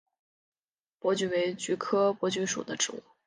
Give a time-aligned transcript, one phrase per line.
[0.99, 3.03] 珀菊为菊科珀菊属的植物。